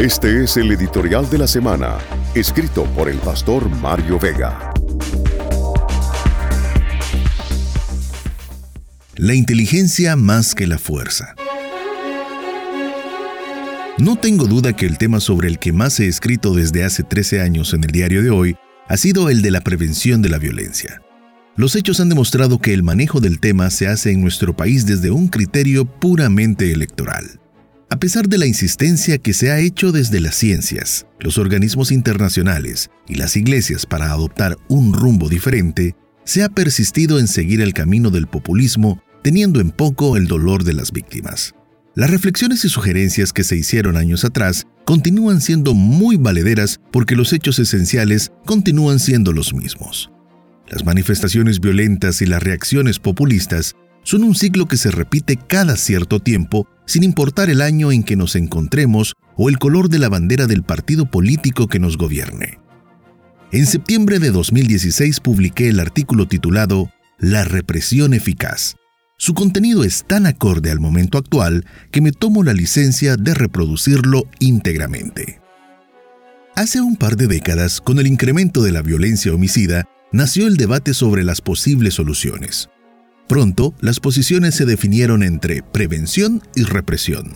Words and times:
Este 0.00 0.44
es 0.44 0.56
el 0.56 0.72
editorial 0.72 1.28
de 1.28 1.36
la 1.36 1.46
semana, 1.46 1.98
escrito 2.34 2.84
por 2.94 3.10
el 3.10 3.18
pastor 3.18 3.68
Mario 3.68 4.18
Vega. 4.18 4.72
La 9.16 9.34
inteligencia 9.34 10.16
más 10.16 10.54
que 10.54 10.66
la 10.66 10.78
fuerza. 10.78 11.34
No 13.98 14.16
tengo 14.16 14.46
duda 14.46 14.74
que 14.74 14.86
el 14.86 14.96
tema 14.96 15.20
sobre 15.20 15.48
el 15.48 15.58
que 15.58 15.74
más 15.74 16.00
he 16.00 16.08
escrito 16.08 16.54
desde 16.54 16.82
hace 16.82 17.02
13 17.02 17.42
años 17.42 17.74
en 17.74 17.84
el 17.84 17.90
diario 17.90 18.22
de 18.22 18.30
hoy 18.30 18.56
ha 18.88 18.96
sido 18.96 19.28
el 19.28 19.42
de 19.42 19.50
la 19.50 19.60
prevención 19.60 20.22
de 20.22 20.30
la 20.30 20.38
violencia. 20.38 21.02
Los 21.56 21.76
hechos 21.76 22.00
han 22.00 22.08
demostrado 22.08 22.58
que 22.58 22.72
el 22.72 22.82
manejo 22.82 23.20
del 23.20 23.38
tema 23.38 23.68
se 23.68 23.86
hace 23.86 24.12
en 24.12 24.22
nuestro 24.22 24.56
país 24.56 24.86
desde 24.86 25.10
un 25.10 25.28
criterio 25.28 25.84
puramente 25.84 26.72
electoral. 26.72 27.39
A 27.92 27.98
pesar 27.98 28.28
de 28.28 28.38
la 28.38 28.46
insistencia 28.46 29.18
que 29.18 29.34
se 29.34 29.50
ha 29.50 29.58
hecho 29.58 29.90
desde 29.90 30.20
las 30.20 30.36
ciencias, 30.36 31.06
los 31.18 31.38
organismos 31.38 31.90
internacionales 31.90 32.88
y 33.08 33.16
las 33.16 33.36
iglesias 33.36 33.84
para 33.84 34.12
adoptar 34.12 34.56
un 34.68 34.92
rumbo 34.92 35.28
diferente, 35.28 35.96
se 36.24 36.44
ha 36.44 36.48
persistido 36.48 37.18
en 37.18 37.26
seguir 37.26 37.60
el 37.60 37.74
camino 37.74 38.10
del 38.10 38.28
populismo, 38.28 39.02
teniendo 39.24 39.60
en 39.60 39.72
poco 39.72 40.16
el 40.16 40.28
dolor 40.28 40.62
de 40.62 40.74
las 40.74 40.92
víctimas. 40.92 41.52
Las 41.96 42.10
reflexiones 42.10 42.64
y 42.64 42.68
sugerencias 42.68 43.32
que 43.32 43.42
se 43.42 43.56
hicieron 43.56 43.96
años 43.96 44.24
atrás 44.24 44.68
continúan 44.84 45.40
siendo 45.40 45.74
muy 45.74 46.16
valederas 46.16 46.78
porque 46.92 47.16
los 47.16 47.32
hechos 47.32 47.58
esenciales 47.58 48.30
continúan 48.46 49.00
siendo 49.00 49.32
los 49.32 49.52
mismos. 49.52 50.12
Las 50.68 50.84
manifestaciones 50.84 51.58
violentas 51.58 52.22
y 52.22 52.26
las 52.26 52.40
reacciones 52.40 53.00
populistas 53.00 53.74
son 54.02 54.24
un 54.24 54.34
ciclo 54.34 54.66
que 54.66 54.76
se 54.76 54.90
repite 54.90 55.36
cada 55.36 55.76
cierto 55.76 56.20
tiempo 56.20 56.66
sin 56.86 57.02
importar 57.02 57.50
el 57.50 57.60
año 57.60 57.92
en 57.92 58.02
que 58.02 58.16
nos 58.16 58.34
encontremos 58.36 59.14
o 59.36 59.48
el 59.48 59.58
color 59.58 59.88
de 59.88 59.98
la 59.98 60.08
bandera 60.08 60.46
del 60.46 60.62
partido 60.62 61.06
político 61.06 61.68
que 61.68 61.78
nos 61.78 61.96
gobierne. 61.96 62.58
En 63.52 63.66
septiembre 63.66 64.18
de 64.18 64.30
2016 64.30 65.20
publiqué 65.20 65.68
el 65.68 65.80
artículo 65.80 66.26
titulado 66.26 66.90
La 67.18 67.44
represión 67.44 68.14
eficaz. 68.14 68.76
Su 69.16 69.34
contenido 69.34 69.84
es 69.84 70.04
tan 70.04 70.26
acorde 70.26 70.70
al 70.70 70.80
momento 70.80 71.18
actual 71.18 71.66
que 71.90 72.00
me 72.00 72.12
tomo 72.12 72.42
la 72.42 72.54
licencia 72.54 73.16
de 73.16 73.34
reproducirlo 73.34 74.24
íntegramente. 74.38 75.40
Hace 76.56 76.80
un 76.80 76.96
par 76.96 77.16
de 77.16 77.26
décadas, 77.26 77.80
con 77.80 77.98
el 77.98 78.06
incremento 78.06 78.62
de 78.62 78.72
la 78.72 78.82
violencia 78.82 79.32
homicida, 79.32 79.84
nació 80.12 80.46
el 80.46 80.56
debate 80.56 80.94
sobre 80.94 81.22
las 81.22 81.40
posibles 81.40 81.94
soluciones. 81.94 82.68
Pronto, 83.30 83.76
las 83.80 84.00
posiciones 84.00 84.56
se 84.56 84.64
definieron 84.64 85.22
entre 85.22 85.62
prevención 85.62 86.42
y 86.56 86.64
represión. 86.64 87.34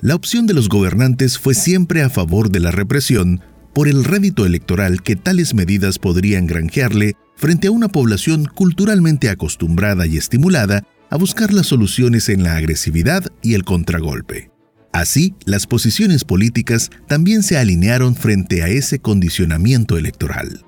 La 0.00 0.14
opción 0.14 0.46
de 0.46 0.54
los 0.54 0.70
gobernantes 0.70 1.38
fue 1.38 1.52
siempre 1.52 2.00
a 2.00 2.08
favor 2.08 2.50
de 2.50 2.60
la 2.60 2.70
represión 2.70 3.42
por 3.74 3.88
el 3.88 4.04
rédito 4.04 4.46
electoral 4.46 5.02
que 5.02 5.16
tales 5.16 5.52
medidas 5.52 5.98
podrían 5.98 6.46
granjearle 6.46 7.14
frente 7.36 7.66
a 7.66 7.72
una 7.72 7.88
población 7.88 8.46
culturalmente 8.46 9.28
acostumbrada 9.28 10.06
y 10.06 10.16
estimulada 10.16 10.84
a 11.10 11.16
buscar 11.16 11.52
las 11.52 11.66
soluciones 11.66 12.30
en 12.30 12.42
la 12.42 12.56
agresividad 12.56 13.22
y 13.42 13.52
el 13.52 13.64
contragolpe. 13.64 14.50
Así, 14.94 15.34
las 15.44 15.66
posiciones 15.66 16.24
políticas 16.24 16.88
también 17.06 17.42
se 17.42 17.58
alinearon 17.58 18.16
frente 18.16 18.62
a 18.62 18.68
ese 18.68 18.98
condicionamiento 18.98 19.98
electoral. 19.98 20.64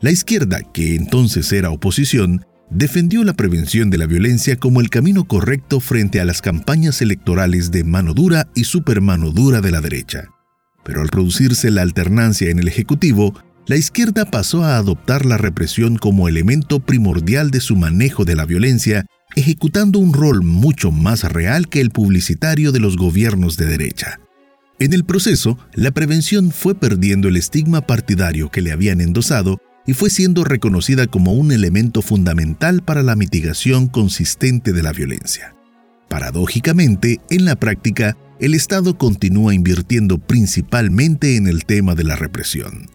La 0.00 0.10
izquierda, 0.10 0.62
que 0.74 0.96
entonces 0.96 1.52
era 1.52 1.70
oposición, 1.70 2.44
defendió 2.70 3.24
la 3.24 3.34
prevención 3.34 3.90
de 3.90 3.98
la 3.98 4.06
violencia 4.06 4.56
como 4.56 4.80
el 4.80 4.90
camino 4.90 5.24
correcto 5.24 5.80
frente 5.80 6.20
a 6.20 6.24
las 6.24 6.40
campañas 6.40 7.02
electorales 7.02 7.70
de 7.70 7.84
mano 7.84 8.14
dura 8.14 8.48
y 8.54 8.64
supermano 8.64 9.30
dura 9.32 9.60
de 9.60 9.70
la 9.70 9.80
derecha. 9.80 10.28
Pero 10.84 11.02
al 11.02 11.08
producirse 11.08 11.70
la 11.70 11.82
alternancia 11.82 12.50
en 12.50 12.58
el 12.58 12.68
Ejecutivo, 12.68 13.34
la 13.66 13.76
izquierda 13.76 14.24
pasó 14.24 14.64
a 14.64 14.76
adoptar 14.76 15.26
la 15.26 15.36
represión 15.36 15.96
como 15.96 16.28
elemento 16.28 16.80
primordial 16.80 17.50
de 17.50 17.60
su 17.60 17.76
manejo 17.76 18.24
de 18.24 18.34
la 18.34 18.46
violencia, 18.46 19.06
ejecutando 19.36 19.98
un 19.98 20.12
rol 20.12 20.42
mucho 20.42 20.90
más 20.90 21.24
real 21.24 21.68
que 21.68 21.80
el 21.80 21.90
publicitario 21.90 22.72
de 22.72 22.80
los 22.80 22.96
gobiernos 22.96 23.56
de 23.56 23.66
derecha. 23.66 24.20
En 24.78 24.94
el 24.94 25.04
proceso, 25.04 25.58
la 25.74 25.90
prevención 25.90 26.50
fue 26.50 26.74
perdiendo 26.74 27.28
el 27.28 27.36
estigma 27.36 27.82
partidario 27.82 28.50
que 28.50 28.62
le 28.62 28.72
habían 28.72 29.00
endosado 29.00 29.60
y 29.90 29.92
fue 29.92 30.08
siendo 30.08 30.44
reconocida 30.44 31.08
como 31.08 31.32
un 31.32 31.50
elemento 31.50 32.00
fundamental 32.00 32.80
para 32.80 33.02
la 33.02 33.16
mitigación 33.16 33.88
consistente 33.88 34.72
de 34.72 34.84
la 34.84 34.92
violencia. 34.92 35.56
Paradójicamente, 36.08 37.18
en 37.28 37.44
la 37.44 37.56
práctica, 37.56 38.16
el 38.38 38.54
Estado 38.54 38.96
continúa 38.96 39.52
invirtiendo 39.52 40.18
principalmente 40.18 41.34
en 41.34 41.48
el 41.48 41.64
tema 41.64 41.96
de 41.96 42.04
la 42.04 42.14
represión. 42.14 42.86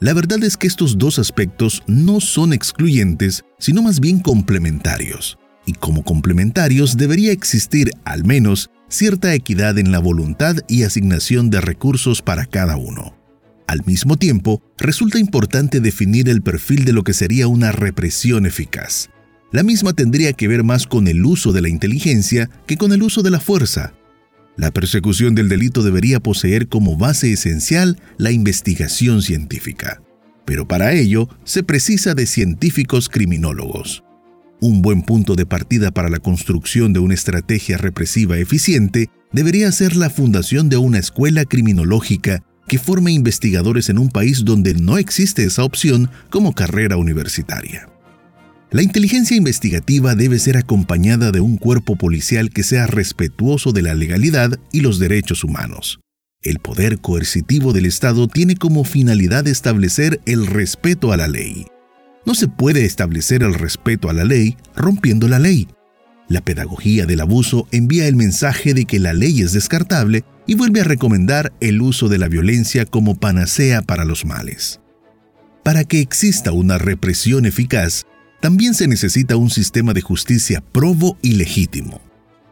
La 0.00 0.12
verdad 0.12 0.42
es 0.42 0.56
que 0.56 0.66
estos 0.66 0.98
dos 0.98 1.20
aspectos 1.20 1.84
no 1.86 2.20
son 2.20 2.52
excluyentes, 2.52 3.44
sino 3.60 3.82
más 3.82 4.00
bien 4.00 4.18
complementarios, 4.18 5.38
y 5.66 5.74
como 5.74 6.02
complementarios 6.02 6.96
debería 6.96 7.30
existir, 7.30 7.92
al 8.04 8.24
menos, 8.24 8.70
cierta 8.88 9.32
equidad 9.34 9.78
en 9.78 9.92
la 9.92 10.00
voluntad 10.00 10.56
y 10.66 10.82
asignación 10.82 11.50
de 11.50 11.60
recursos 11.60 12.22
para 12.22 12.44
cada 12.44 12.76
uno. 12.76 13.23
Al 13.66 13.84
mismo 13.86 14.16
tiempo, 14.16 14.62
resulta 14.78 15.18
importante 15.18 15.80
definir 15.80 16.28
el 16.28 16.42
perfil 16.42 16.84
de 16.84 16.92
lo 16.92 17.02
que 17.02 17.14
sería 17.14 17.48
una 17.48 17.72
represión 17.72 18.46
eficaz. 18.46 19.08
La 19.52 19.62
misma 19.62 19.92
tendría 19.92 20.32
que 20.32 20.48
ver 20.48 20.64
más 20.64 20.86
con 20.86 21.08
el 21.08 21.24
uso 21.24 21.52
de 21.52 21.62
la 21.62 21.68
inteligencia 21.68 22.50
que 22.66 22.76
con 22.76 22.92
el 22.92 23.02
uso 23.02 23.22
de 23.22 23.30
la 23.30 23.40
fuerza. 23.40 23.94
La 24.56 24.70
persecución 24.70 25.34
del 25.34 25.48
delito 25.48 25.82
debería 25.82 26.20
poseer 26.20 26.68
como 26.68 26.96
base 26.96 27.32
esencial 27.32 27.98
la 28.18 28.30
investigación 28.30 29.22
científica. 29.22 30.02
Pero 30.44 30.68
para 30.68 30.92
ello 30.92 31.28
se 31.44 31.62
precisa 31.62 32.14
de 32.14 32.26
científicos 32.26 33.08
criminólogos. 33.08 34.04
Un 34.60 34.82
buen 34.82 35.02
punto 35.02 35.34
de 35.34 35.46
partida 35.46 35.90
para 35.90 36.08
la 36.08 36.18
construcción 36.18 36.92
de 36.92 37.00
una 37.00 37.14
estrategia 37.14 37.78
represiva 37.78 38.38
eficiente 38.38 39.10
debería 39.32 39.72
ser 39.72 39.96
la 39.96 40.10
fundación 40.10 40.68
de 40.68 40.76
una 40.76 40.98
escuela 40.98 41.44
criminológica 41.44 42.44
que 42.66 42.78
forme 42.78 43.12
investigadores 43.12 43.88
en 43.88 43.98
un 43.98 44.08
país 44.08 44.44
donde 44.44 44.74
no 44.74 44.98
existe 44.98 45.44
esa 45.44 45.64
opción 45.64 46.10
como 46.30 46.54
carrera 46.54 46.96
universitaria. 46.96 47.88
La 48.70 48.82
inteligencia 48.82 49.36
investigativa 49.36 50.14
debe 50.14 50.38
ser 50.38 50.56
acompañada 50.56 51.30
de 51.30 51.40
un 51.40 51.58
cuerpo 51.58 51.96
policial 51.96 52.50
que 52.50 52.64
sea 52.64 52.86
respetuoso 52.86 53.70
de 53.72 53.82
la 53.82 53.94
legalidad 53.94 54.58
y 54.72 54.80
los 54.80 54.98
derechos 54.98 55.44
humanos. 55.44 56.00
El 56.42 56.58
poder 56.58 56.98
coercitivo 56.98 57.72
del 57.72 57.86
Estado 57.86 58.26
tiene 58.26 58.56
como 58.56 58.84
finalidad 58.84 59.46
establecer 59.46 60.20
el 60.26 60.46
respeto 60.46 61.12
a 61.12 61.16
la 61.16 61.28
ley. 61.28 61.66
No 62.26 62.34
se 62.34 62.48
puede 62.48 62.84
establecer 62.84 63.42
el 63.42 63.54
respeto 63.54 64.10
a 64.10 64.12
la 64.12 64.24
ley 64.24 64.56
rompiendo 64.74 65.28
la 65.28 65.38
ley. 65.38 65.68
La 66.28 66.40
pedagogía 66.40 67.06
del 67.06 67.20
abuso 67.20 67.68
envía 67.70 68.08
el 68.08 68.16
mensaje 68.16 68.74
de 68.74 68.86
que 68.86 68.98
la 68.98 69.12
ley 69.12 69.40
es 69.40 69.52
descartable 69.52 70.24
y 70.46 70.54
vuelve 70.54 70.80
a 70.80 70.84
recomendar 70.84 71.52
el 71.60 71.80
uso 71.80 72.08
de 72.08 72.18
la 72.18 72.28
violencia 72.28 72.84
como 72.84 73.14
panacea 73.14 73.82
para 73.82 74.04
los 74.04 74.24
males. 74.24 74.80
Para 75.62 75.84
que 75.84 76.00
exista 76.00 76.52
una 76.52 76.78
represión 76.78 77.46
eficaz, 77.46 78.06
también 78.40 78.74
se 78.74 78.86
necesita 78.86 79.36
un 79.36 79.48
sistema 79.48 79.94
de 79.94 80.02
justicia 80.02 80.62
probo 80.72 81.16
y 81.22 81.36
legítimo. 81.36 82.02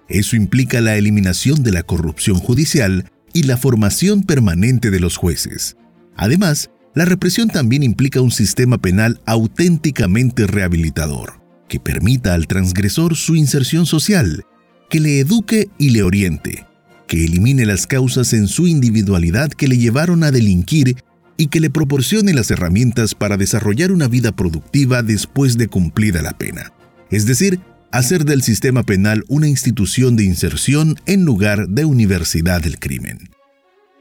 Eso 0.08 0.36
implica 0.36 0.80
la 0.80 0.96
eliminación 0.96 1.62
de 1.62 1.72
la 1.72 1.82
corrupción 1.82 2.38
judicial 2.38 3.10
y 3.34 3.42
la 3.42 3.56
formación 3.56 4.22
permanente 4.22 4.90
de 4.90 5.00
los 5.00 5.16
jueces. 5.16 5.76
Además, 6.16 6.70
la 6.94 7.04
represión 7.04 7.48
también 7.48 7.82
implica 7.82 8.20
un 8.20 8.30
sistema 8.30 8.78
penal 8.78 9.20
auténticamente 9.26 10.46
rehabilitador, 10.46 11.42
que 11.68 11.80
permita 11.80 12.34
al 12.34 12.46
transgresor 12.46 13.16
su 13.16 13.36
inserción 13.36 13.86
social, 13.86 14.44
que 14.90 15.00
le 15.00 15.20
eduque 15.20 15.68
y 15.78 15.90
le 15.90 16.02
oriente, 16.02 16.66
que 17.12 17.26
elimine 17.26 17.66
las 17.66 17.86
causas 17.86 18.32
en 18.32 18.48
su 18.48 18.66
individualidad 18.66 19.50
que 19.50 19.68
le 19.68 19.76
llevaron 19.76 20.24
a 20.24 20.30
delinquir 20.30 20.96
y 21.36 21.48
que 21.48 21.60
le 21.60 21.68
proporcione 21.68 22.32
las 22.32 22.50
herramientas 22.50 23.14
para 23.14 23.36
desarrollar 23.36 23.92
una 23.92 24.08
vida 24.08 24.32
productiva 24.32 25.02
después 25.02 25.58
de 25.58 25.68
cumplida 25.68 26.22
la 26.22 26.32
pena. 26.32 26.72
Es 27.10 27.26
decir, 27.26 27.60
hacer 27.90 28.24
del 28.24 28.42
sistema 28.42 28.82
penal 28.84 29.24
una 29.28 29.46
institución 29.46 30.16
de 30.16 30.24
inserción 30.24 30.96
en 31.04 31.26
lugar 31.26 31.68
de 31.68 31.84
universidad 31.84 32.62
del 32.62 32.78
crimen. 32.78 33.28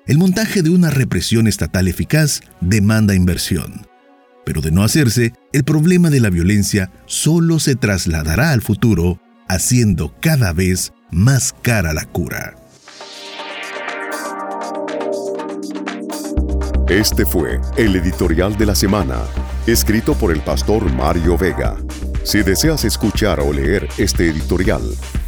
El 0.08 0.18
montaje 0.18 0.62
de 0.62 0.70
una 0.70 0.90
represión 0.90 1.48
estatal 1.48 1.90
eficaz 1.90 2.40
demanda 2.62 3.14
inversión. 3.14 3.88
Pero 4.46 4.62
de 4.62 4.72
no 4.72 4.86
hacerse, 4.86 5.34
el 5.52 5.66
problema 5.66 6.10
de 6.12 6.22
la 6.22 6.30
violencia 6.30 6.94
solo 7.08 7.60
se 7.60 7.76
trasladará 7.76 8.52
al 8.52 8.62
futuro, 8.62 9.20
haciendo 9.50 10.16
cada 10.22 10.54
vez 10.54 10.94
más 11.12 11.54
cara 11.62 11.94
la 11.94 12.06
cura. 12.06 12.61
Este 16.92 17.26
fue 17.26 17.60
el 17.78 17.96
editorial 17.96 18.58
de 18.58 18.66
la 18.66 18.76
semana, 18.76 19.22
escrito 19.66 20.14
por 20.14 20.30
el 20.30 20.42
pastor 20.42 20.92
Mario 20.92 21.38
Vega. 21.38 21.78
Si 22.26 22.44
deseas 22.44 22.84
escuchar 22.84 23.40
o 23.40 23.54
leer 23.54 23.88
este 23.98 24.28
editorial, 24.28 24.82